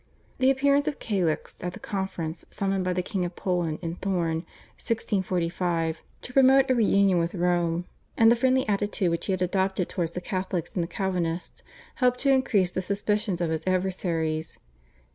The 0.39 0.49
appearance 0.49 0.87
of 0.87 0.97
Calixt 0.97 1.63
at 1.63 1.73
the 1.73 1.79
conference 1.79 2.43
summoned 2.49 2.83
by 2.83 2.93
the 2.93 3.03
King 3.03 3.23
of 3.23 3.35
Poland 3.35 3.77
in 3.83 3.97
Thorn 3.97 4.37
(1645) 4.81 6.01
to 6.23 6.33
promote 6.33 6.71
a 6.71 6.73
reunion 6.73 7.19
with 7.19 7.35
Rome, 7.35 7.85
and 8.17 8.31
the 8.31 8.35
friendly 8.35 8.67
attitude 8.67 9.11
which 9.11 9.27
he 9.27 9.33
had 9.33 9.43
adopted 9.43 9.89
towards 9.89 10.13
the 10.13 10.19
Catholics 10.19 10.73
and 10.73 10.81
the 10.83 10.87
Calvinists 10.87 11.61
helped 11.97 12.19
to 12.21 12.31
increase 12.31 12.71
the 12.71 12.81
suspicions 12.81 13.41
of 13.41 13.51
his 13.51 13.63
adversaries. 13.67 14.57